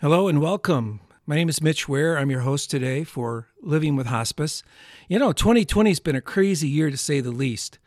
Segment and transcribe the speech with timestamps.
[0.00, 1.00] Hello and welcome.
[1.24, 2.18] My name is Mitch Ware.
[2.18, 4.64] I'm your host today for Living with Hospice.
[5.08, 7.78] You know, 2020 has been a crazy year to say the least.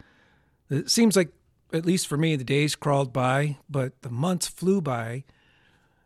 [0.70, 1.34] It seems like,
[1.74, 5.26] at least for me, the days crawled by, but the months flew by.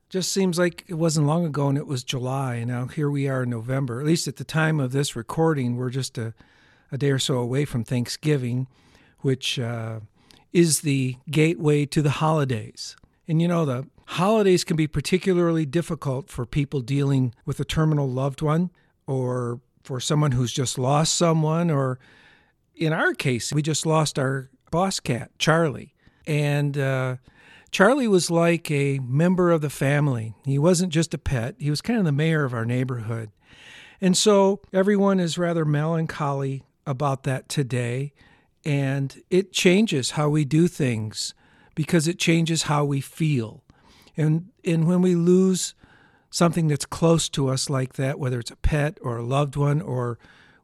[0.09, 2.55] Just seems like it wasn't long ago and it was July.
[2.55, 4.01] And now here we are in November.
[4.01, 6.33] At least at the time of this recording, we're just a,
[6.91, 8.67] a day or so away from Thanksgiving,
[9.19, 9.99] which uh,
[10.51, 12.97] is the gateway to the holidays.
[13.27, 18.09] And you know, the holidays can be particularly difficult for people dealing with a terminal
[18.09, 18.71] loved one
[19.07, 21.99] or for someone who's just lost someone, or
[22.75, 25.93] in our case, we just lost our boss cat, Charlie.
[26.27, 27.17] And uh,
[27.71, 30.33] Charlie was like a member of the family.
[30.45, 33.31] He wasn't just a pet, he was kind of the mayor of our neighborhood.
[33.99, 38.13] And so everyone is rather melancholy about that today.
[38.65, 41.33] And it changes how we do things
[41.75, 43.63] because it changes how we feel.
[44.17, 45.73] And, and when we lose
[46.29, 49.81] something that's close to us like that, whether it's a pet or a loved one,
[49.81, 50.17] or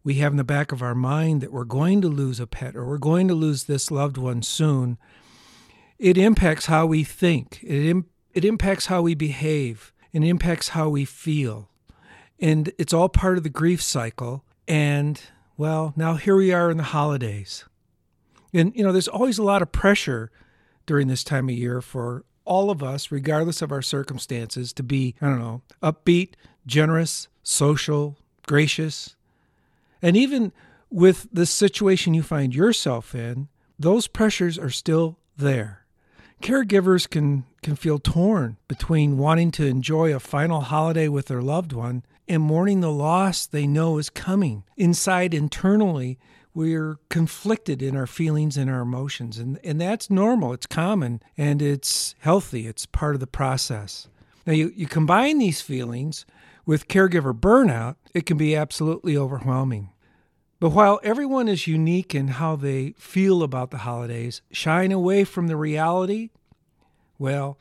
[0.04, 2.76] we have in the back of our mind that we're going to lose a pet
[2.76, 4.98] or we're going to lose this loved one soon,
[6.00, 7.60] it impacts how we think.
[7.64, 9.92] It, Im- it impacts how we behave.
[10.14, 11.70] It impacts how we feel.
[12.40, 14.46] And it's all part of the grief cycle.
[14.68, 15.20] And
[15.58, 17.66] well, now here we are in the holidays.
[18.54, 20.32] And, you know, there's always a lot of pressure
[20.86, 25.16] during this time of year for all of us, regardless of our circumstances, to be,
[25.22, 26.34] I don't know, upbeat,
[26.66, 28.18] generous, social,
[28.48, 29.16] gracious.
[30.02, 30.54] And even
[30.90, 35.86] with the situation you find yourself in, those pressures are still there.
[36.42, 41.74] Caregivers can, can feel torn between wanting to enjoy a final holiday with their loved
[41.74, 44.64] one and mourning the loss they know is coming.
[44.76, 46.18] Inside, internally,
[46.58, 49.38] we're conflicted in our feelings and our emotions.
[49.38, 54.08] And, and that's normal, it's common, and it's healthy, it's part of the process.
[54.48, 56.26] Now, you, you combine these feelings
[56.66, 59.92] with caregiver burnout, it can be absolutely overwhelming.
[60.60, 65.46] But while everyone is unique in how they feel about the holidays, shying away from
[65.46, 66.32] the reality,
[67.20, 67.60] well,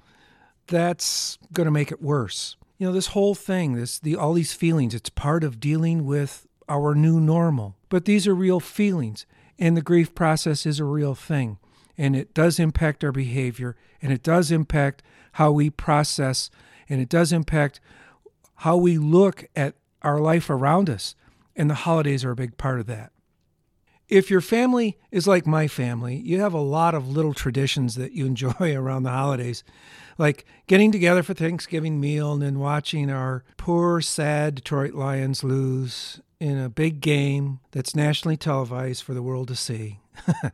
[0.69, 2.57] that's going to make it worse.
[2.79, 6.47] You know, this whole thing, this the all these feelings, it's part of dealing with
[6.67, 7.76] our new normal.
[7.89, 9.27] But these are real feelings,
[9.59, 11.59] and the grief process is a real thing.
[11.99, 15.03] And it does impact our behavior, and it does impact
[15.33, 16.51] how we process,
[16.89, 17.81] and it does impact
[18.57, 21.15] how we look at our life around us.
[21.55, 23.13] And the holidays are a big part of that.
[24.09, 28.13] If your family is like my family, you have a lot of little traditions that
[28.13, 29.65] you enjoy around the holidays,
[30.19, 36.21] like getting together for Thanksgiving meal and then watching our poor, sad Detroit Lions lose
[36.41, 40.01] in a big game that's nationally televised for the world to see.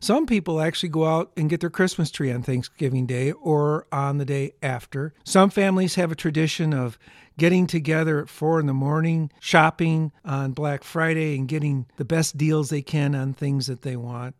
[0.00, 4.18] Some people actually go out and get their Christmas tree on Thanksgiving Day or on
[4.18, 5.14] the day after.
[5.22, 6.98] Some families have a tradition of
[7.38, 12.36] getting together at four in the morning, shopping on Black Friday, and getting the best
[12.36, 14.34] deals they can on things that they want.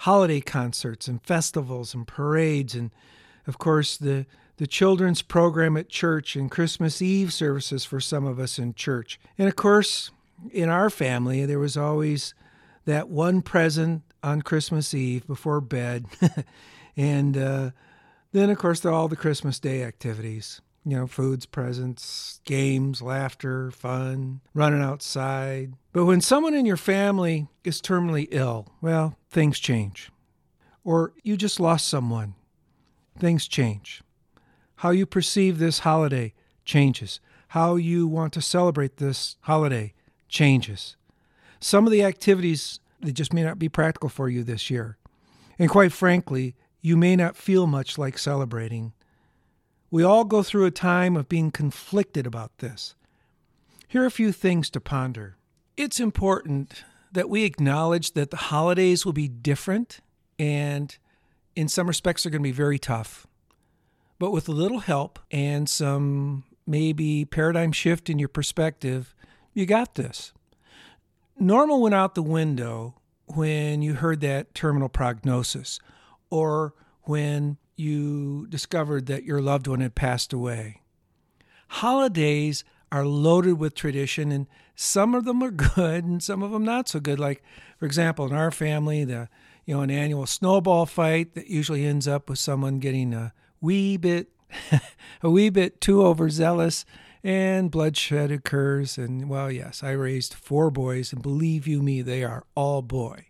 [0.00, 2.90] Holiday concerts and festivals and parades, and
[3.46, 4.26] of course, the
[4.58, 9.20] the children's program at church and Christmas Eve services for some of us in church.
[9.36, 10.10] And of course,
[10.50, 12.32] in our family, there was always
[12.86, 16.06] that one present on Christmas Eve before bed.
[16.96, 17.70] and uh,
[18.32, 23.02] then, of course, there are all the Christmas Day activities you know, foods, presents, games,
[23.02, 25.74] laughter, fun, running outside.
[25.92, 30.12] But when someone in your family is terminally ill, well, things change.
[30.84, 32.36] Or you just lost someone,
[33.18, 34.02] things change.
[34.76, 36.34] How you perceive this holiday
[36.64, 37.20] changes.
[37.48, 39.94] How you want to celebrate this holiday
[40.28, 40.96] changes.
[41.60, 44.96] Some of the activities they just may not be practical for you this year.
[45.58, 48.92] And quite frankly, you may not feel much like celebrating.
[49.90, 52.94] We all go through a time of being conflicted about this.
[53.88, 55.36] Here are a few things to ponder.
[55.76, 60.00] It's important that we acknowledge that the holidays will be different
[60.38, 60.96] and
[61.56, 63.26] in some respects they're going to be very tough.
[64.18, 69.14] But with a little help and some maybe paradigm shift in your perspective,
[69.52, 70.32] you got this.
[71.38, 72.94] Normal went out the window
[73.26, 75.80] when you heard that terminal prognosis
[76.30, 80.82] or when you discovered that your loved one had passed away.
[81.68, 86.64] Holidays are loaded with tradition, and some of them are good and some of them
[86.64, 87.18] not so good.
[87.18, 87.42] Like,
[87.78, 89.28] for example, in our family, the
[89.66, 93.96] you know an annual snowball fight that usually ends up with someone getting a wee
[93.96, 94.28] bit
[95.22, 96.84] a wee bit too overzealous
[97.22, 98.96] and bloodshed occurs.
[98.96, 103.26] And well, yes, I raised four boys, and believe you me, they are all boy.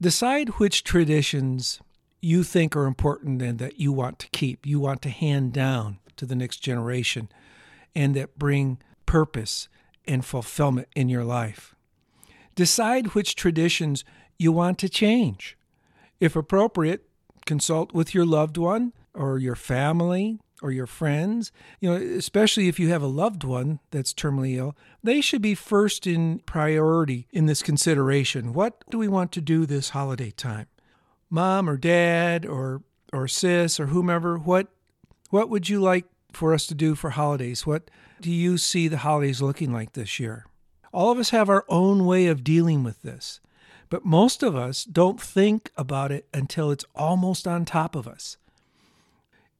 [0.00, 1.80] Decide which traditions
[2.22, 5.98] you think are important and that you want to keep, you want to hand down.
[6.16, 7.28] to the next generation
[7.94, 9.68] and that bring purpose
[10.04, 11.74] and fulfillment in your life.
[12.54, 14.04] Decide which traditions
[14.38, 15.56] you want to change.
[16.20, 17.08] If appropriate,
[17.46, 21.52] consult with your loved one or your family or your friends.
[21.80, 25.54] You know, especially if you have a loved one that's terminally ill, they should be
[25.54, 28.52] first in priority in this consideration.
[28.52, 30.66] What do we want to do this holiday time?
[31.30, 32.82] Mom or dad or
[33.12, 34.68] or sis or whomever, what
[35.30, 37.66] what would you like for us to do for holidays?
[37.66, 37.90] What
[38.20, 40.46] do you see the holidays looking like this year?
[40.92, 43.40] All of us have our own way of dealing with this,
[43.88, 48.36] but most of us don't think about it until it's almost on top of us.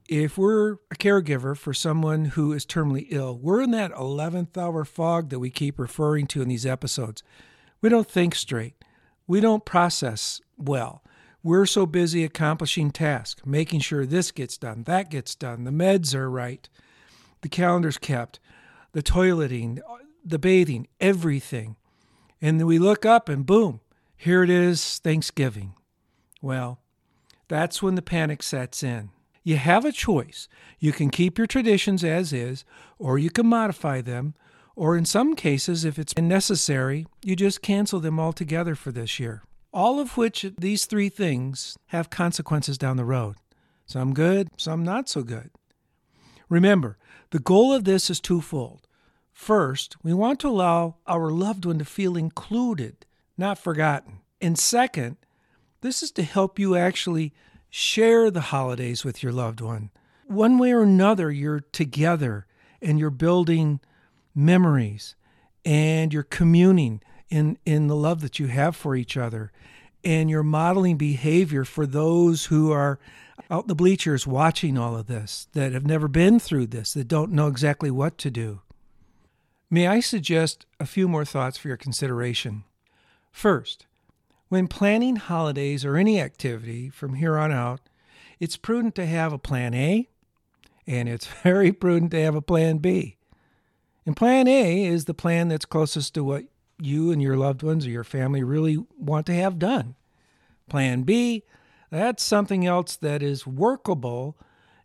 [0.09, 4.85] If we're a caregiver for someone who is terminally ill, we're in that 11th hour
[4.85, 7.23] fog that we keep referring to in these episodes.
[7.81, 8.75] We don't think straight.
[9.27, 11.03] We don't process well.
[11.43, 16.15] We're so busy accomplishing tasks, making sure this gets done, that gets done, the meds
[16.15, 16.69] are right,
[17.43, 18.41] the calendar's kept,
[18.93, 19.79] the toileting,
[20.25, 21.77] the bathing, everything.
[22.41, 23.81] And then we look up and boom,
[24.19, 25.75] here it is, Thanksgiving.
[26.43, 26.81] Well,
[27.47, 29.11] that's when the panic sets in.
[29.43, 30.49] You have a choice.
[30.79, 32.65] You can keep your traditions as is,
[32.99, 34.35] or you can modify them,
[34.77, 39.43] or in some cases, if it's necessary, you just cancel them altogether for this year.
[39.73, 43.37] All of which, these three things, have consequences down the road.
[43.87, 45.51] Some good, some not so good.
[46.49, 46.99] Remember,
[47.31, 48.89] the goal of this is twofold
[49.39, 53.07] First, we want to allow our loved one to feel included,
[53.39, 54.21] not forgotten.
[54.41, 55.17] And second,
[55.81, 57.33] this is to help you actually
[57.71, 59.91] share the holidays with your loved one.
[60.27, 62.47] One way or another, you're together
[62.83, 63.81] and you're building
[64.35, 65.15] memories
[65.65, 69.53] and you're communing in, in the love that you have for each other.
[70.05, 72.99] And you're modeling behavior for those who are
[73.51, 77.33] out the bleachers watching all of this, that have never been through this, that don't
[77.33, 78.61] know exactly what to do.
[79.71, 82.65] May I suggest a few more thoughts for your consideration?
[83.39, 83.87] First,
[84.49, 87.79] when planning holidays or any activity from here on out,
[88.41, 90.09] it's prudent to have a plan A
[90.89, 93.17] and it's very prudent to have a plan B.
[94.05, 96.47] And plan A is the plan that's closest to what
[96.81, 99.95] you and your loved ones or your family really want to have done.
[100.69, 101.45] Plan B,
[101.91, 104.37] that's something else that is workable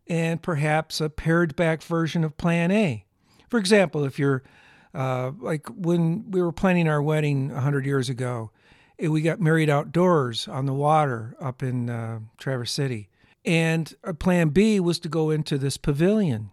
[0.05, 3.03] and perhaps a pared back version of plan A.
[3.49, 4.43] For example, if you're
[4.93, 8.51] uh, like when we were planning our wedding 100 years ago,
[8.97, 13.09] it, we got married outdoors on the water up in uh, Traverse City.
[13.45, 16.51] And plan B was to go into this pavilion.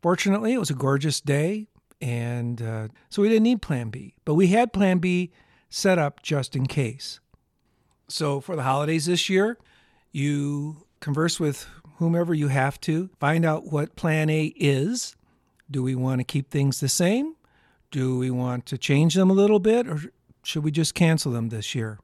[0.00, 1.68] Fortunately, it was a gorgeous day.
[2.00, 5.30] And uh, so we didn't need plan B, but we had plan B
[5.70, 7.20] set up just in case.
[8.08, 9.56] So for the holidays this year,
[10.10, 11.66] you converse with
[11.96, 15.14] whomever you have to, find out what plan A is.
[15.70, 17.36] Do we want to keep things the same?
[17.92, 20.00] Do we want to change them a little bit or
[20.42, 21.98] should we just cancel them this year?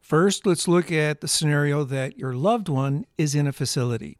[0.00, 4.16] First, let's look at the scenario that your loved one is in a facility.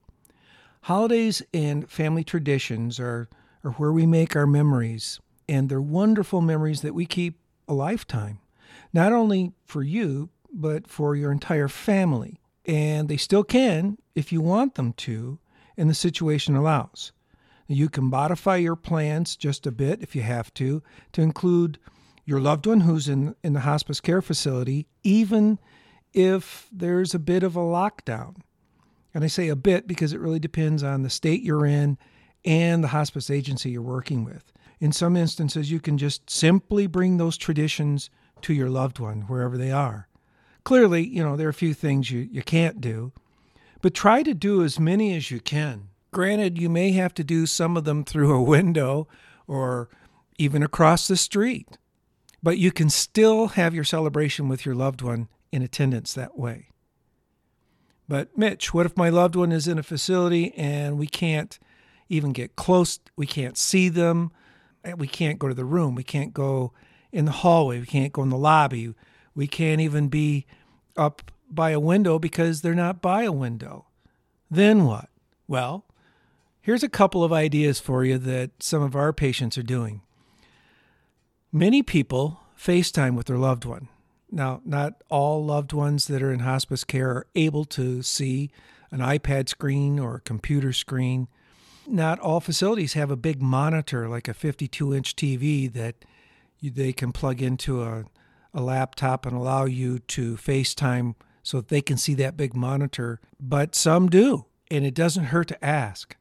[0.82, 3.31] Holidays and family traditions are,
[3.64, 8.38] are where we make our memories, and they're wonderful memories that we keep a lifetime,
[8.93, 12.43] not only for you, but for your entire family.
[12.66, 15.38] And they still can if you want them to,
[15.78, 17.12] and the situation allows.
[17.74, 20.82] You can modify your plans just a bit if you have to,
[21.12, 21.78] to include
[22.25, 25.58] your loved one who's in, in the hospice care facility, even
[26.12, 28.37] if there's a bit of a lockdown.
[29.14, 31.99] And I say a bit because it really depends on the state you're in
[32.44, 34.52] and the hospice agency you're working with.
[34.80, 38.11] In some instances, you can just simply bring those traditions
[38.42, 40.08] to your loved one wherever they are.
[40.64, 43.12] Clearly, you know, there are a few things you, you can't do,
[43.80, 45.88] but try to do as many as you can.
[46.12, 49.09] Granted, you may have to do some of them through a window
[49.47, 49.88] or
[50.38, 51.78] even across the street,
[52.42, 56.69] but you can still have your celebration with your loved one in attendance that way.
[58.09, 61.59] But, Mitch, what if my loved one is in a facility and we can't
[62.11, 62.99] even get close?
[63.16, 64.33] We can't see them.
[64.99, 65.95] We can't go to the room.
[65.95, 66.73] We can't go
[67.11, 67.81] in the hallway.
[67.81, 68.95] We can't go in the lobby.
[69.35, 70.45] We can't even be
[70.95, 73.87] up by a window because they're not by a window.
[74.50, 75.09] Then what?
[75.47, 75.87] Well,
[76.64, 80.00] Here's a couple of ideas for you that some of our patients are doing.
[81.50, 83.88] Many people FaceTime with their loved one.
[84.31, 88.52] Now, not all loved ones that are in hospice care are able to see
[88.92, 91.26] an iPad screen or a computer screen.
[91.88, 96.04] Not all facilities have a big monitor like a 52 inch TV that
[96.61, 98.04] you, they can plug into a,
[98.54, 103.21] a laptop and allow you to FaceTime so that they can see that big monitor.
[103.40, 106.16] But some do, and it doesn't hurt to ask.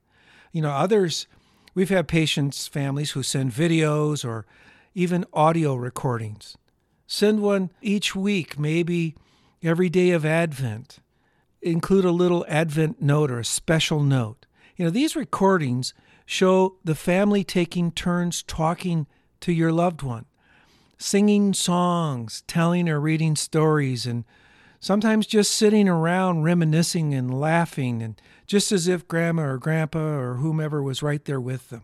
[0.52, 1.28] You know, others,
[1.74, 4.46] we've had patients, families who send videos or
[4.94, 6.58] even audio recordings.
[7.08, 9.16] Send one each week, maybe
[9.64, 11.00] every day of Advent.
[11.62, 14.46] Include a little Advent note or a special note.
[14.76, 15.94] You know, these recordings
[16.26, 19.08] show the family taking turns talking
[19.42, 20.26] to your loved one,
[20.98, 24.24] singing songs, telling or reading stories, and
[24.82, 30.36] sometimes just sitting around reminiscing and laughing, and just as if grandma or grandpa or
[30.36, 31.84] whomever was right there with them.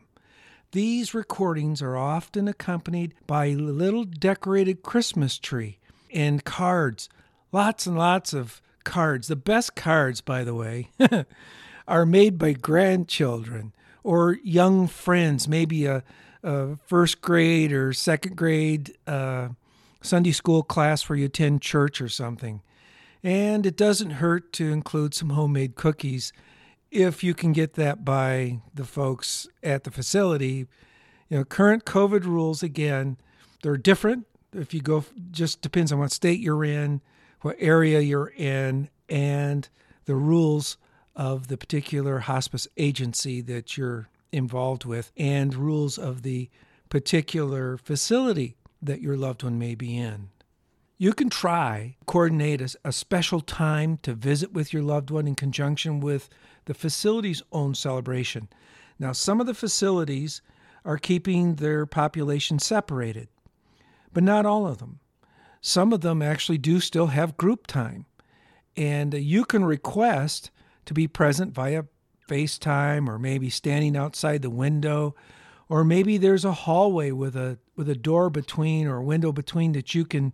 [0.73, 5.79] These recordings are often accompanied by a little decorated Christmas tree
[6.13, 7.07] and cards,
[7.53, 9.27] lots and lots of cards.
[9.27, 10.89] The best cards, by the way,
[11.87, 13.73] are made by grandchildren
[14.03, 16.03] or young friends, maybe a,
[16.43, 19.49] a first grade or second grade uh,
[20.01, 22.61] Sunday school class where you attend church or something.
[23.27, 26.31] And it doesn't hurt to include some homemade cookies
[26.91, 30.65] if you can get that by the folks at the facility.
[31.27, 33.17] You know, current COVID rules, again,
[33.63, 34.27] they're different.
[34.53, 37.01] If you go, just depends on what state you're in,
[37.41, 39.67] what area you're in, and
[40.05, 40.77] the rules
[41.13, 46.49] of the particular hospice agency that you're involved with, and rules of the
[46.87, 50.29] particular facility that your loved one may be in.
[50.99, 55.35] You can try coordinate a, a, special time to visit with your loved one in
[55.35, 56.27] conjunction with
[56.65, 58.49] the facility's own celebration.
[58.97, 60.41] Now, some of the facilities
[60.83, 63.27] are keeping their population separated,
[64.11, 64.99] but not all of them.
[65.61, 68.05] Some of them actually do still have group time,
[68.75, 70.49] and uh, you can request
[70.85, 71.83] to be present via
[72.27, 75.15] FaceTime or maybe standing outside the window
[75.69, 79.73] or maybe there's a hallway with a with a door between or a window between
[79.73, 80.33] that you can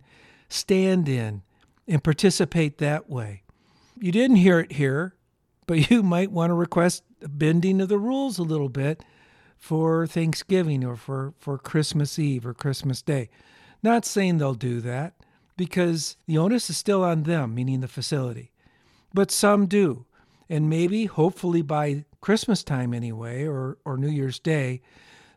[0.54, 1.42] stand in
[1.86, 3.42] and participate that way.
[3.98, 5.14] You didn't hear it here,
[5.66, 9.02] but you might want to request a bending of the rules a little bit
[9.58, 13.30] for Thanksgiving or for, for Christmas Eve or Christmas Day.
[13.82, 15.14] Not saying they'll do that
[15.56, 18.52] because the onus is still on them, meaning the facility.
[19.12, 20.06] But some do.
[20.48, 24.82] And maybe, hopefully by Christmas time anyway, or, or New Year's Day,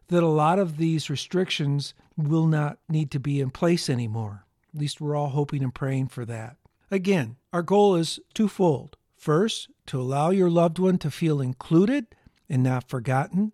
[0.10, 4.47] that a lot of these restrictions will not need to be in place anymore.
[4.78, 6.56] At least we're all hoping and praying for that.
[6.92, 8.96] Again, our goal is twofold.
[9.16, 12.06] First, to allow your loved one to feel included
[12.48, 13.54] and not forgotten.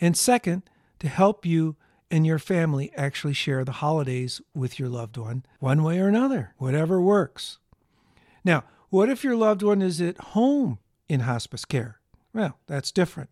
[0.00, 0.64] And second,
[0.98, 1.76] to help you
[2.10, 6.52] and your family actually share the holidays with your loved one, one way or another,
[6.58, 7.58] whatever works.
[8.44, 12.00] Now, what if your loved one is at home in hospice care?
[12.34, 13.30] Well, that's different.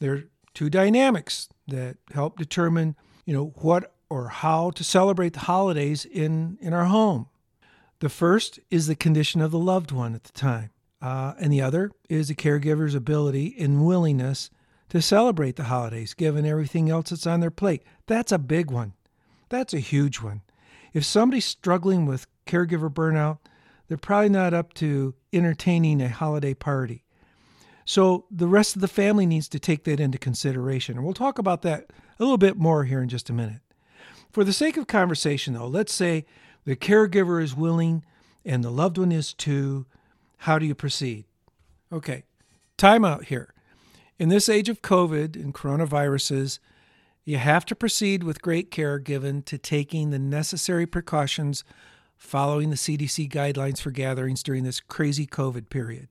[0.00, 0.24] There are
[0.54, 6.58] two dynamics that help determine, you know, what or how to celebrate the holidays in,
[6.60, 7.26] in our home.
[8.00, 10.70] The first is the condition of the loved one at the time,
[11.02, 14.50] uh, and the other is the caregiver's ability and willingness
[14.90, 17.82] to celebrate the holidays, given everything else that's on their plate.
[18.06, 18.94] That's a big one.
[19.48, 20.42] That's a huge one.
[20.92, 23.38] If somebody's struggling with caregiver burnout,
[23.88, 27.04] they're probably not up to entertaining a holiday party.
[27.84, 30.96] So the rest of the family needs to take that into consideration.
[30.96, 33.60] And we'll talk about that a little bit more here in just a minute.
[34.30, 36.24] For the sake of conversation, though, let's say
[36.64, 38.04] the caregiver is willing
[38.44, 39.86] and the loved one is too.
[40.42, 41.24] How do you proceed?
[41.92, 42.24] Okay,
[42.76, 43.54] time out here.
[44.18, 46.58] In this age of COVID and coronaviruses,
[47.24, 51.62] you have to proceed with great care given to taking the necessary precautions
[52.16, 56.08] following the CDC guidelines for gatherings during this crazy COVID period.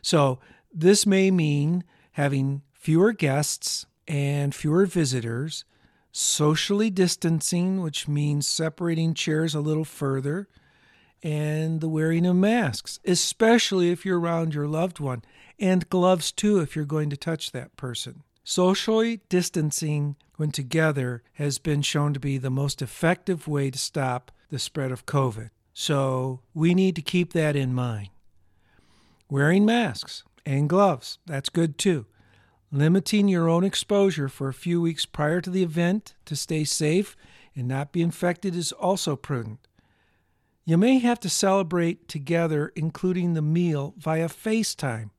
[0.00, 0.38] So,
[0.72, 5.64] this may mean having fewer guests and fewer visitors,
[6.12, 10.48] socially distancing, which means separating chairs a little further,
[11.22, 15.22] and the wearing of masks, especially if you're around your loved one,
[15.58, 18.22] and gloves too if you're going to touch that person.
[18.42, 24.32] Socially distancing when together has been shown to be the most effective way to stop
[24.48, 25.50] the spread of COVID.
[25.74, 28.08] So we need to keep that in mind.
[29.28, 32.06] Wearing masks and gloves, that's good too.
[32.72, 37.16] Limiting your own exposure for a few weeks prior to the event to stay safe
[37.56, 39.66] and not be infected is also prudent.
[40.64, 45.10] You may have to celebrate together, including the meal, via FaceTime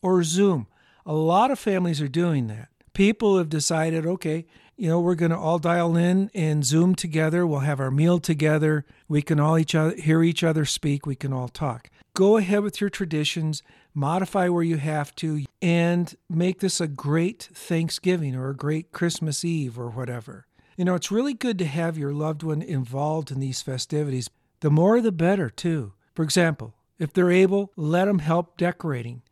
[0.00, 0.68] or Zoom.
[1.04, 2.68] A lot of families are doing that.
[2.92, 7.44] People have decided, okay, you know, we're going to all dial in and Zoom together.
[7.44, 8.86] We'll have our meal together.
[9.08, 11.06] We can all each other hear each other speak.
[11.06, 11.90] We can all talk.
[12.14, 13.62] Go ahead with your traditions
[13.94, 19.44] modify where you have to, and make this a great Thanksgiving or a great Christmas
[19.44, 20.46] Eve or whatever.
[20.76, 24.30] You know, it's really good to have your loved one involved in these festivities.
[24.60, 25.92] The more the better, too.
[26.14, 29.22] For example, if they're able, let them help decorating.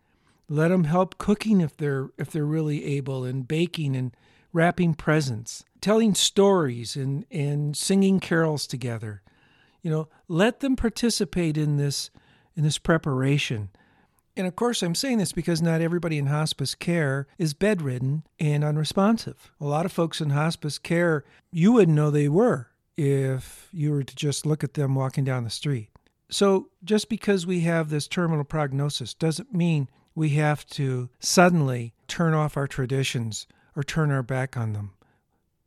[0.49, 4.17] Let them help cooking if they're if they're really able and baking and
[4.53, 9.23] wrapping presents, telling stories and and singing carols together.
[9.83, 12.11] You know, let them participate in this
[12.57, 13.69] in this preparation.
[14.39, 18.63] And of course, I'm saying this because not everybody in hospice care is bedridden and
[18.63, 19.51] unresponsive.
[19.61, 24.05] A lot of folks in hospice care, you wouldn't know they were if you were
[24.05, 25.89] to just look at them walking down the street.
[26.31, 32.33] So, just because we have this terminal prognosis doesn't mean we have to suddenly turn
[32.33, 34.93] off our traditions or turn our back on them.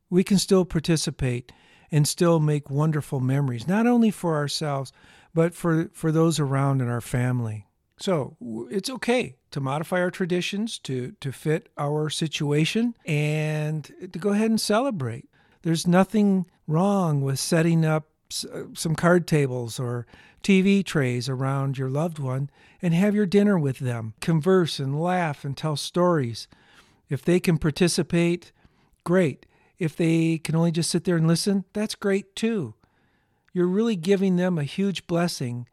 [0.10, 1.52] We can still participate
[1.92, 4.94] and still make wonderful memories, not only for ourselves,
[5.34, 7.66] but for, for those around in our family.
[8.02, 8.36] So
[8.72, 14.50] it's okay to modify our traditions to, to fit our situation and to go ahead
[14.50, 15.30] and celebrate.
[15.62, 18.08] There's nothing wrong with setting up
[18.52, 20.08] uh, some card tables or
[20.44, 22.50] TV trays around your loved one
[22.82, 24.16] and have your dinner with them.
[24.20, 26.48] Converse and laugh and tell stories.
[27.08, 28.52] If they can participate,
[29.04, 29.46] great.
[29.78, 32.74] If they can only just sit there and listen, that's great too.
[33.54, 35.68] You're really giving them a huge blessing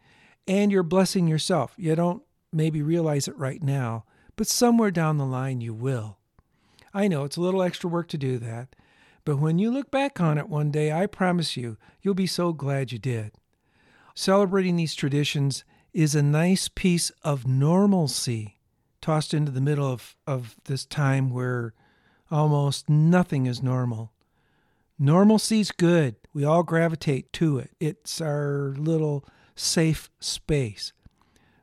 [0.49, 1.75] and you're blessing yourself.
[1.77, 6.19] You don't maybe realize it right now, but somewhere down the line you will.
[6.95, 8.75] I know it's a little extra work to do that,
[9.25, 12.55] but when you look back on it one day, I promise you, you'll be so
[12.55, 13.33] glad you did.
[14.15, 18.59] Celebrating these traditions is a nice piece of normalcy
[19.03, 21.75] tossed into the middle of, of this time where
[22.31, 24.13] almost nothing is normal.
[24.99, 26.17] Normalcy's good.
[26.33, 27.71] We all gravitate to it.
[27.79, 29.25] It's our little
[29.59, 30.93] safe space.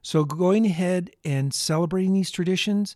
[0.01, 2.95] So going ahead and celebrating these traditions,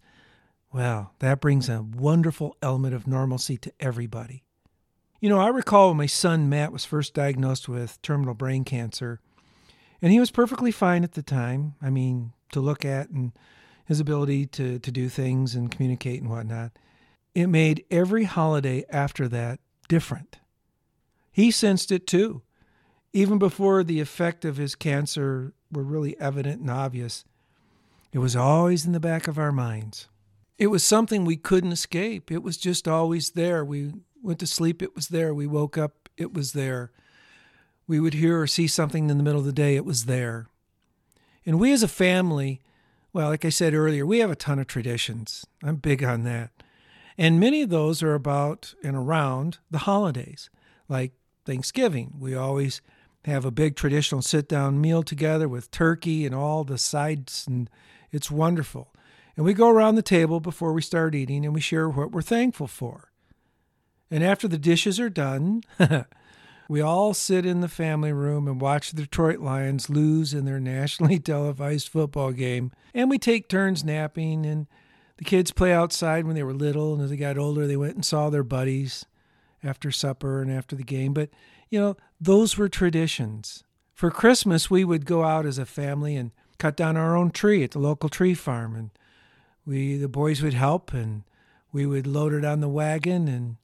[0.71, 4.43] well, that brings a wonderful element of normalcy to everybody.
[5.19, 9.19] You know, I recall when my son Matt was first diagnosed with terminal brain cancer,
[10.01, 11.75] and he was perfectly fine at the time.
[11.81, 13.33] I mean, to look at and
[13.85, 16.71] his ability to, to do things and communicate and whatnot.
[17.33, 20.37] It made every holiday after that different.
[21.31, 22.43] He sensed it too.
[23.11, 27.25] Even before the effect of his cancer were really evident and obvious,
[28.11, 30.07] it was always in the back of our minds.
[30.57, 32.31] It was something we couldn't escape.
[32.31, 33.63] It was just always there.
[33.63, 35.33] We went to sleep, it was there.
[35.33, 36.91] We woke up, it was there.
[37.87, 40.47] We would hear or see something in the middle of the day, it was there.
[41.45, 42.61] And we as a family,
[43.13, 45.45] well, like I said earlier, we have a ton of traditions.
[45.63, 46.51] I'm big on that.
[47.17, 50.49] And many of those are about and around the holidays,
[50.87, 51.13] like
[51.45, 52.13] Thanksgiving.
[52.19, 52.81] We always
[53.25, 57.69] have a big traditional sit down meal together with turkey and all the sides, and
[58.11, 58.93] it's wonderful.
[59.35, 62.21] And we go around the table before we start eating and we share what we're
[62.21, 63.11] thankful for.
[64.11, 65.61] And after the dishes are done,
[66.69, 70.59] we all sit in the family room and watch the Detroit Lions lose in their
[70.59, 72.71] nationally televised football game.
[72.93, 74.67] And we take turns napping, and
[75.17, 76.93] the kids play outside when they were little.
[76.93, 79.05] And as they got older, they went and saw their buddies
[79.63, 81.13] after supper and after the game.
[81.13, 81.29] But,
[81.69, 83.63] you know, those were traditions.
[83.93, 87.63] For Christmas, we would go out as a family and cut down our own tree
[87.63, 88.75] at the local tree farm.
[88.75, 88.89] And
[89.65, 91.23] we, the boys would help, and
[91.71, 93.57] we would load it on the wagon and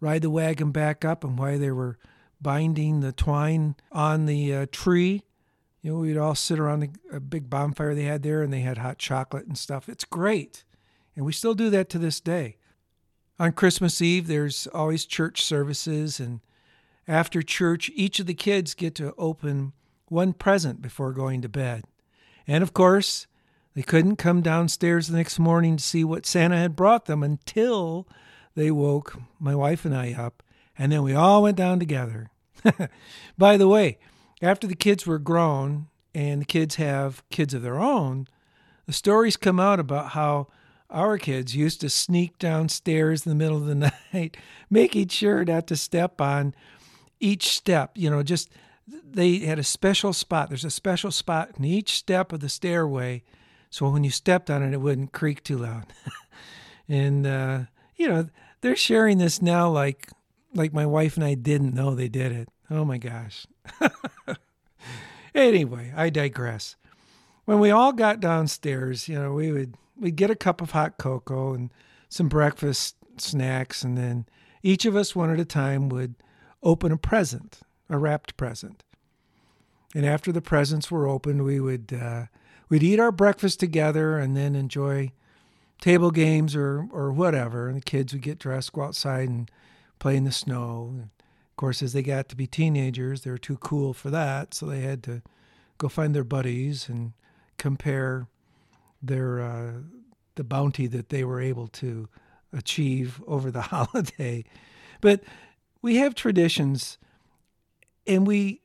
[0.00, 1.98] ride the wagon back up and while they were
[2.40, 5.22] binding the twine on the uh, tree.
[5.80, 8.60] You know, we'd all sit around a, a big bonfire they had there and they
[8.60, 9.88] had hot chocolate and stuff.
[9.88, 10.64] It's great.
[11.16, 12.56] And we still do that to this day.
[13.38, 16.20] On Christmas Eve, there's always church services.
[16.20, 16.40] And
[17.06, 19.72] after church, each of the kids get to open
[20.08, 21.84] one present before going to bed.
[22.46, 23.26] And of course,
[23.74, 28.06] they couldn't come downstairs the next morning to see what Santa had brought them until
[28.54, 30.42] they woke my wife and I up,
[30.78, 32.30] and then we all went down together.
[33.38, 33.98] By the way,
[34.40, 38.28] after the kids were grown and the kids have kids of their own,
[38.86, 40.48] the stories come out about how
[40.90, 44.36] our kids used to sneak downstairs in the middle of the night,
[44.70, 46.54] making sure not to step on
[47.24, 47.92] each step.
[47.94, 48.50] You know, just
[48.86, 50.50] they had a special spot.
[50.50, 53.22] There's a special spot in each step of the stairway,
[53.70, 55.86] so when you stepped on it, it wouldn't creak too loud.
[56.88, 57.60] and uh,
[57.96, 58.28] you know,
[58.60, 60.10] they're sharing this now like
[60.54, 62.48] like my wife and I didn't know they did it.
[62.70, 63.46] Oh my gosh.
[65.34, 66.76] anyway, I digress.
[67.46, 70.98] When we all got downstairs, you know, we would we'd get a cup of hot
[70.98, 71.70] cocoa and
[72.08, 74.26] some breakfast snacks and then
[74.62, 76.14] each of us one at a time would
[76.64, 78.82] open a present, a wrapped present.
[79.94, 82.24] And after the presents were opened, we would uh,
[82.68, 85.12] we'd eat our breakfast together and then enjoy
[85.80, 87.68] table games or or whatever.
[87.68, 89.50] And the kids would get dressed, go outside and
[90.00, 90.88] play in the snow.
[90.90, 94.54] And of course, as they got to be teenagers, they were too cool for that,
[94.54, 95.22] so they had to
[95.78, 97.12] go find their buddies and
[97.58, 98.26] compare
[99.00, 99.72] their uh,
[100.34, 102.08] the bounty that they were able to
[102.52, 104.44] achieve over the holiday.
[105.00, 105.22] But
[105.84, 106.96] we have traditions
[108.06, 108.62] and we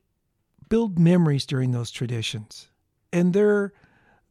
[0.70, 2.68] build memories during those traditions.
[3.12, 3.74] And they're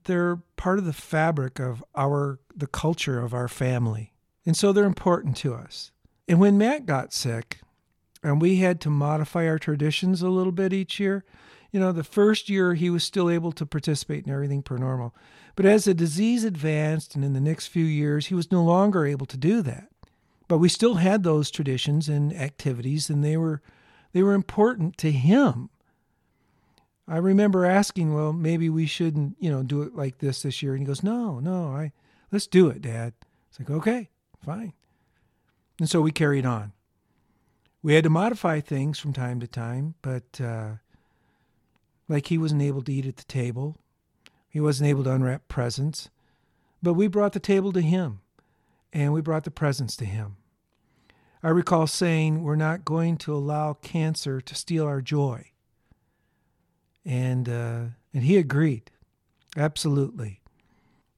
[0.05, 4.13] they're part of the fabric of our the culture of our family.
[4.43, 5.91] And so they're important to us.
[6.27, 7.59] And when Matt got sick
[8.23, 11.23] and we had to modify our traditions a little bit each year,
[11.71, 15.13] you know, the first year he was still able to participate in everything per normal.
[15.55, 19.05] But as the disease advanced and in the next few years, he was no longer
[19.05, 19.89] able to do that.
[20.49, 23.61] But we still had those traditions and activities and they were
[24.11, 25.69] they were important to him.
[27.07, 30.73] I remember asking, well, maybe we shouldn't, you know, do it like this this year.
[30.73, 31.91] And he goes, no, no, I,
[32.31, 33.13] let's do it, Dad.
[33.49, 34.09] It's like, okay,
[34.43, 34.73] fine.
[35.79, 36.73] And so we carried on.
[37.83, 40.73] We had to modify things from time to time, but uh,
[42.07, 43.77] like he wasn't able to eat at the table,
[44.49, 46.09] he wasn't able to unwrap presents,
[46.81, 48.21] but we brought the table to him
[48.91, 50.35] and we brought the presents to him.
[51.41, 55.51] I recall saying, We're not going to allow cancer to steal our joy.
[57.05, 57.81] And, uh,
[58.13, 58.91] and he agreed.
[59.55, 60.41] Absolutely.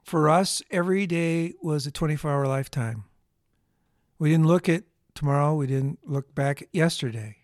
[0.04, 3.06] For us, every day was a 24 hour lifetime.
[4.20, 4.84] We didn't look at
[5.16, 7.38] tomorrow, we didn't look back at yesterday.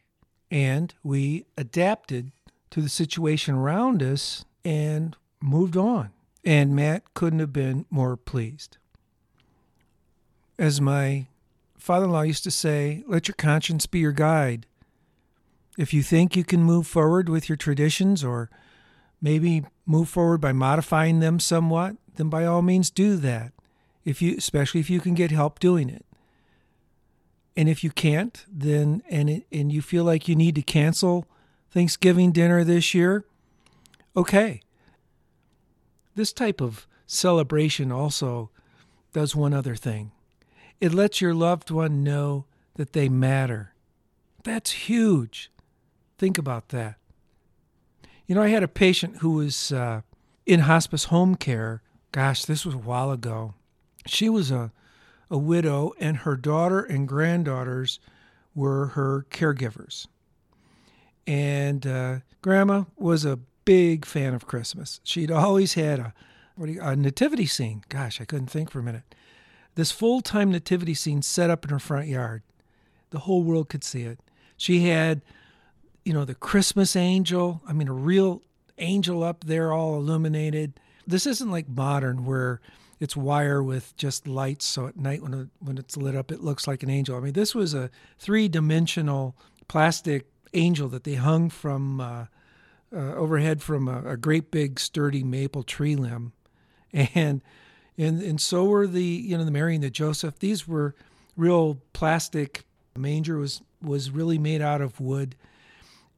[0.50, 2.32] And we adapted
[2.70, 6.12] to the situation around us and moved on.
[6.46, 8.78] And Matt couldn't have been more pleased.
[10.58, 11.28] As my
[11.78, 14.66] father in law used to say, let your conscience be your guide.
[15.78, 18.50] If you think you can move forward with your traditions or
[19.22, 23.54] maybe move forward by modifying them somewhat, then by all means do that.
[24.04, 26.06] If you especially if you can get help doing it.
[27.56, 31.26] And if you can't, then and it, and you feel like you need to cancel
[31.72, 33.26] Thanksgiving dinner this year,
[34.16, 34.62] okay.
[36.16, 38.50] This type of celebration also
[39.14, 40.12] does one other thing.
[40.80, 43.74] It lets your loved one know that they matter.
[44.44, 45.52] That's huge.
[46.18, 46.96] Think about that.
[48.28, 50.02] You know, I had a patient who was uh,
[50.46, 51.82] in hospice home care.
[52.12, 53.54] Gosh, this was a while ago.
[54.06, 54.72] She was a,
[55.30, 58.00] a widow, and her daughter and granddaughters
[58.56, 60.08] were her caregivers.
[61.26, 65.02] And uh, Grandma was a big fan of Christmas.
[65.04, 66.14] She'd always had a,
[66.58, 67.84] a nativity scene.
[67.90, 69.04] Gosh, I couldn't think for a minute.
[69.78, 72.44] This full time nativity scene set up in her front yard.
[73.12, 74.20] The whole world could see it.
[74.58, 75.22] She had
[76.08, 77.62] you know, the Christmas angel.
[77.68, 78.42] I mean, a real
[78.78, 80.80] angel up there, all illuminated.
[81.06, 82.62] This isn't like modern where
[83.02, 84.64] it's wire with just lights.
[84.64, 87.18] So at night when it, when it's lit up, it looks like an angel.
[87.18, 89.36] I mean, this was a three dimensional
[89.68, 92.26] plastic angel that they hung from uh,
[92.96, 96.32] uh, overhead from a, a, great big sturdy maple tree limb,
[96.94, 97.42] and
[97.98, 100.40] and and so were the you know the Mary and the Joseph.
[100.40, 100.96] These were
[101.36, 102.66] real plastic.
[102.96, 105.36] manger was was really made out of wood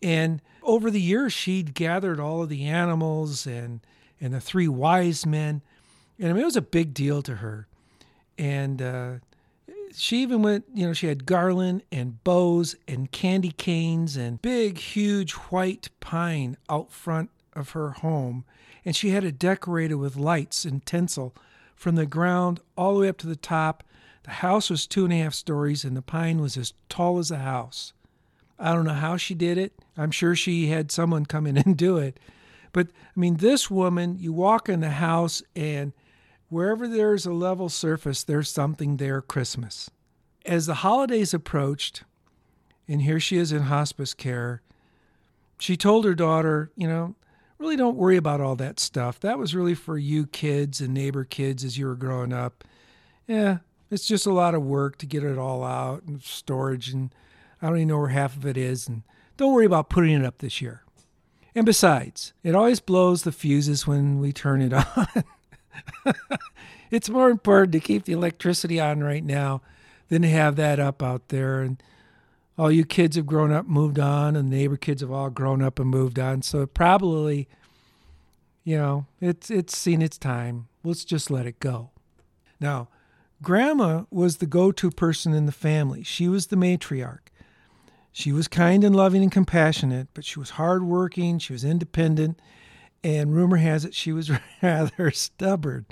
[0.01, 3.81] and over the years, she'd gathered all of the animals and
[4.21, 5.61] and the three wise men,
[6.17, 7.67] and I mean it was a big deal to her.
[8.37, 9.11] And uh,
[9.93, 14.77] she even went, you know, she had garland and bows and candy canes and big,
[14.77, 18.45] huge white pine out front of her home,
[18.85, 21.33] and she had it decorated with lights and tinsel
[21.79, 23.85] from the ground all the way up to the top.
[24.23, 27.29] The house was two and a half stories, and the pine was as tall as
[27.29, 27.93] the house.
[28.59, 29.73] I don't know how she did it.
[29.97, 32.19] I'm sure she had someone come in and do it.
[32.73, 35.93] But I mean, this woman, you walk in the house, and
[36.49, 39.89] wherever there's a level surface, there's something there Christmas.
[40.45, 42.03] As the holidays approached,
[42.89, 44.61] and here she is in hospice care,
[45.57, 47.15] she told her daughter, you know,
[47.59, 49.19] really don't worry about all that stuff.
[49.19, 52.63] That was really for you kids and neighbor kids as you were growing up.
[53.27, 53.59] Yeah,
[53.91, 57.13] it's just a lot of work to get it all out and storage and
[57.61, 59.03] I don't even know where half of it is, and
[59.37, 60.83] don't worry about putting it up this year.
[61.53, 65.07] And besides, it always blows the fuses when we turn it on.
[66.91, 69.61] it's more important to keep the electricity on right now
[70.07, 71.61] than to have that up out there.
[71.61, 71.81] And
[72.59, 75.61] all you kids have grown up, moved on, and the neighbor kids have all grown
[75.61, 76.41] up and moved on.
[76.41, 77.47] So probably,
[78.65, 80.67] you know, it's it's seen its time.
[80.83, 81.91] Let's just let it go.
[82.59, 82.89] Now,
[83.41, 86.03] Grandma was the go-to person in the family.
[86.03, 87.29] She was the matriarch.
[88.11, 92.41] She was kind and loving and compassionate, but she was hardworking, she was independent,
[93.01, 94.29] and rumor has it she was
[94.61, 95.85] rather stubborn.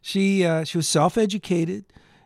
[0.00, 1.84] She uh, she was self-educated,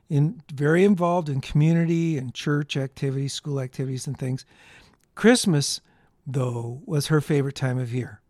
[0.09, 4.45] and very involved in community and church activities, school activities, and things.
[5.15, 5.81] Christmas,
[6.27, 8.21] though, was her favorite time of year.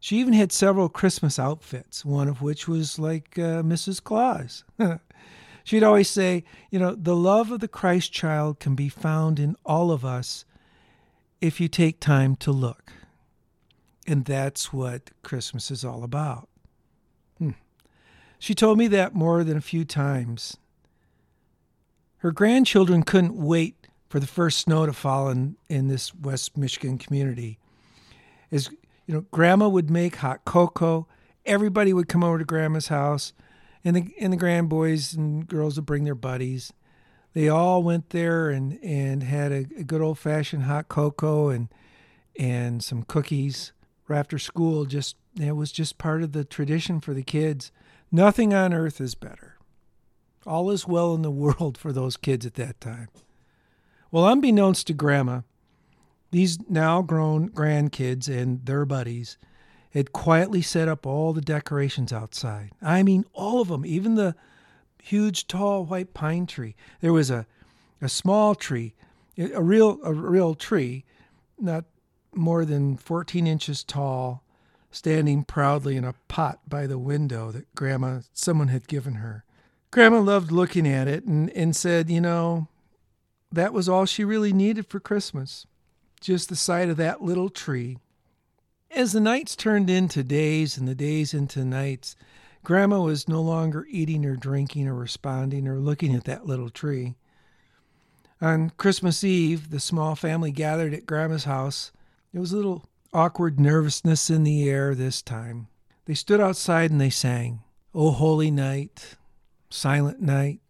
[0.00, 4.02] She even had several Christmas outfits, one of which was like uh, Mrs.
[4.02, 4.64] Claus.
[5.64, 9.54] She'd always say, you know, the love of the Christ child can be found in
[9.64, 10.44] all of us
[11.40, 12.92] if you take time to look.
[14.06, 16.48] And that's what Christmas is all about.
[17.38, 17.50] Hmm.
[18.40, 20.56] She told me that more than a few times.
[22.22, 26.96] Her grandchildren couldn't wait for the first snow to fall in, in this West Michigan
[26.96, 27.58] community.
[28.52, 28.70] As
[29.06, 31.08] you know, grandma would make hot cocoa.
[31.44, 33.32] Everybody would come over to grandma's house,
[33.84, 36.72] and the and the grandboys and girls would bring their buddies.
[37.32, 41.70] They all went there and, and had a, a good old fashioned hot cocoa and
[42.38, 43.72] and some cookies
[44.06, 44.84] right after school.
[44.84, 47.72] Just it was just part of the tradition for the kids.
[48.12, 49.51] Nothing on earth is better.
[50.46, 53.08] All is well in the world for those kids at that time.
[54.10, 55.42] Well, unbeknownst to Grandma,
[56.30, 59.38] these now grown grandkids and their buddies
[59.92, 62.70] had quietly set up all the decorations outside.
[62.80, 64.34] I mean, all of them, even the
[65.02, 66.74] huge tall white pine tree.
[67.00, 67.46] There was a,
[68.00, 68.94] a small tree,
[69.36, 71.04] a real a real tree,
[71.58, 71.84] not
[72.34, 74.42] more than 14 inches tall,
[74.90, 79.44] standing proudly in a pot by the window that grandma someone had given her.
[79.92, 82.66] Grandma loved looking at it and, and said, you know,
[83.52, 85.66] that was all she really needed for Christmas
[86.22, 87.98] just the sight of that little tree.
[88.90, 92.14] As the nights turned into days and the days into nights,
[92.64, 97.16] Grandma was no longer eating or drinking or responding or looking at that little tree.
[98.40, 101.92] On Christmas Eve, the small family gathered at Grandma's house.
[102.32, 105.66] There was a little awkward nervousness in the air this time.
[106.06, 107.62] They stood outside and they sang,
[107.94, 109.16] O Holy Night,
[109.72, 110.60] Silent Night,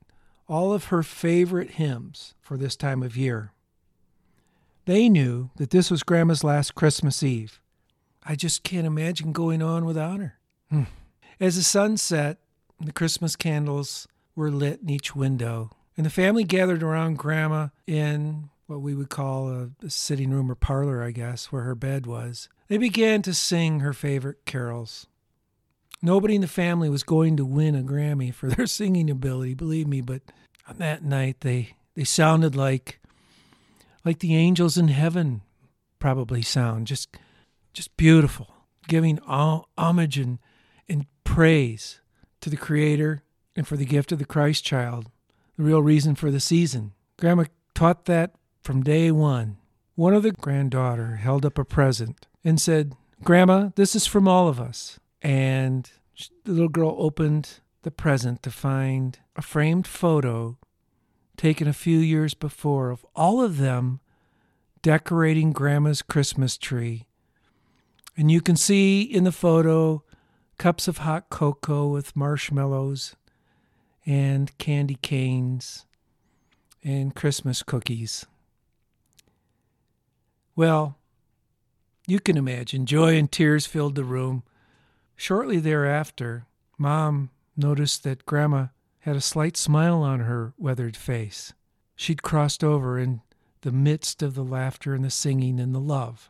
[0.49, 3.53] all of her favorite hymns for this time of year.
[4.85, 7.61] They knew that this was Grandma's last Christmas Eve.
[8.25, 10.39] I just can't imagine going on without her.
[10.71, 10.85] Hmm.
[11.41, 12.39] As the sun set,
[12.81, 18.51] the Christmas candles were lit in each window, and the family gathered around Grandma in
[18.67, 22.07] what we would call a, a sitting room or parlor, I guess, where her bed
[22.07, 22.49] was.
[22.69, 25.07] They began to sing her favorite carols.
[26.03, 29.87] Nobody in the family was going to win a Grammy for their singing ability, believe
[29.87, 30.23] me, but
[30.69, 33.01] on that night they they sounded like
[34.05, 35.43] like the angels in heaven
[35.99, 37.17] probably sound, just
[37.73, 38.49] just beautiful,
[38.89, 40.39] giving all homage and,
[40.89, 42.01] and praise
[42.41, 43.23] to the Creator
[43.57, 45.11] and for the gift of the Christ child,
[45.57, 46.93] the real reason for the season.
[47.19, 49.59] Grandma taught that from day one.
[49.95, 54.49] One of the granddaughter held up a present and said, Grandma, this is from all
[54.49, 54.99] of us.
[55.23, 55.91] And
[56.45, 60.59] the little girl opened the present to find a framed photo
[61.37, 64.01] taken a few years before of all of them
[64.83, 67.07] decorating Grandma's Christmas tree.
[68.17, 70.03] And you can see in the photo
[70.59, 73.17] cups of hot cocoa with marshmallows
[74.05, 75.87] and candy canes
[76.85, 78.27] and Christmas cookies.
[80.55, 80.99] Well,
[82.07, 84.43] you can imagine joy and tears filled the room.
[85.23, 86.47] Shortly thereafter,
[86.79, 88.67] Mom noticed that Grandma
[89.03, 91.53] had a slight smile on her weathered face.
[91.95, 93.21] She'd crossed over in
[93.61, 96.29] the midst of the laughter and the singing and the love.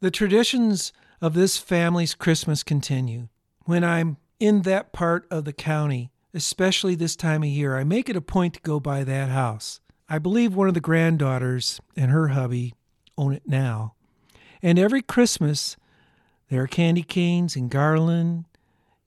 [0.00, 3.28] The traditions of this family's Christmas continue.
[3.66, 8.08] When I'm in that part of the county, especially this time of year, I make
[8.08, 9.80] it a point to go by that house.
[10.08, 12.72] I believe one of the granddaughters and her hubby
[13.18, 13.96] own it now.
[14.62, 15.76] And every Christmas,
[16.52, 18.44] there are candy canes and garland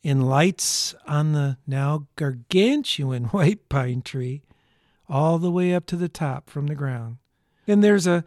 [0.04, 4.42] and lights on the now gargantuan white pine tree,
[5.08, 7.18] all the way up to the top from the ground.
[7.68, 8.24] And there's a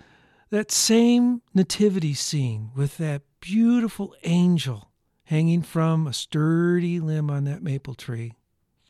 [0.51, 4.93] that same nativity scene with that beautiful angel
[5.25, 8.35] hanging from a sturdy limb on that maple tree.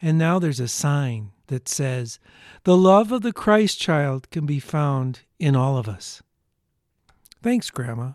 [0.02, 2.18] And now there's a sign that says,
[2.64, 6.22] The love of the Christ child can be found in all of us.
[7.42, 8.12] Thanks, Grandma.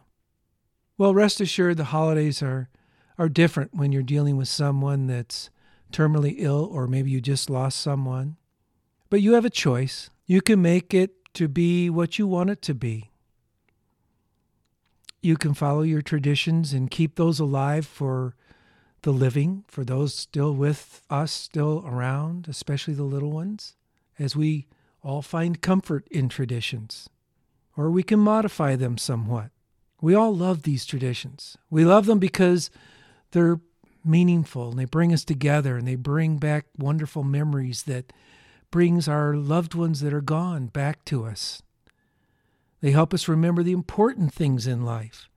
[1.03, 2.69] Well, rest assured the holidays are
[3.17, 5.49] are different when you're dealing with someone that's
[5.91, 8.37] terminally ill or maybe you just lost someone.
[9.09, 10.09] But you have a choice.
[10.25, 13.11] You can make it to be what you want it to be.
[15.21, 18.37] You can follow your traditions and keep those alive for
[19.01, 23.75] the living, for those still with us, still around, especially the little ones,
[24.17, 24.67] as we
[25.03, 27.09] all find comfort in traditions.
[27.75, 29.49] Or we can modify them somewhat.
[30.03, 31.57] We all love these traditions.
[31.69, 32.69] We love them because
[33.31, 33.61] they're
[34.03, 38.11] meaningful and they bring us together and they bring back wonderful memories that
[38.69, 41.63] brings our loved ones that are gone back to us.
[42.81, 45.29] They help us remember the important things in life.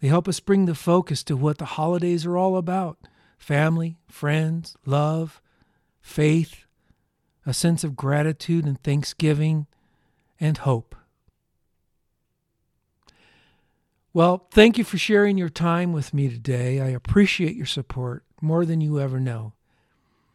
[0.00, 2.96] They help us bring the focus to what the holidays are all about
[3.36, 5.42] family, friends, love,
[6.00, 6.64] faith,
[7.44, 9.66] a sense of gratitude and thanksgiving,
[10.40, 10.94] and hope.
[14.14, 16.80] Well, thank you for sharing your time with me today.
[16.80, 19.54] I appreciate your support more than you ever know.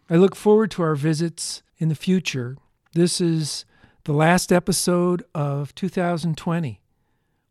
[0.09, 2.57] I look forward to our visits in the future.
[2.93, 3.65] This is
[4.05, 6.81] the last episode of 2020.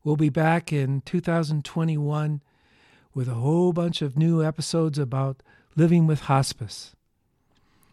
[0.03, 2.43] We'll be back in 2021
[3.15, 5.45] with a whole bunch of new episodes about
[5.77, 6.97] living with hospice.